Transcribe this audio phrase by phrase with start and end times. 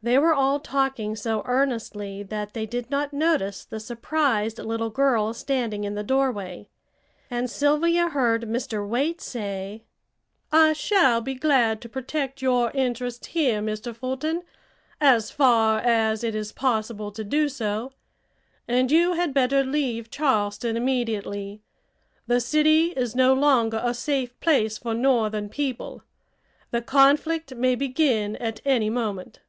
[0.00, 5.34] They were all talking so earnestly that they did not notice the surprised little girl
[5.34, 6.68] standing in the doorway,
[7.28, 8.86] and Sylvia heard Mr.
[8.88, 9.82] Waite say:
[10.52, 13.92] "I shall be glad to protect your interests here, Mr.
[13.92, 14.44] Fulton,
[15.00, 17.90] as far as it is possible to do so.
[18.68, 21.60] And you had better leave Charleston immediately.
[22.28, 26.04] The city is no longer a safe place for northern people.
[26.70, 29.40] The conflict may begin at any moment."